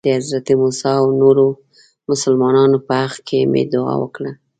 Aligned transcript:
د 0.05 0.05
حضرت 0.17 0.47
موسی 0.61 0.93
او 1.01 1.07
نورو 1.21 1.45
مسلمانانو 2.11 2.77
په 2.87 2.93
حق 3.01 3.15
کې 3.27 3.39
مې 3.51 3.63
دعا 3.73 3.95
وکړه. 3.99 4.31